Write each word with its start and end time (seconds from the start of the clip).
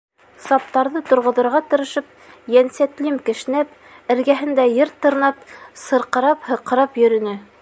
Саптарҙы 0.43 1.01
торғоҙорға 1.09 1.61
тырышып, 1.73 2.07
йәнтәслим 2.55 3.21
кешнәп, 3.29 3.77
эргәһендә 4.15 4.69
ер 4.81 4.97
тырнап 5.05 5.49
сырҡырап-һыҡрап 5.87 7.03
йөрөнө. 7.05 7.43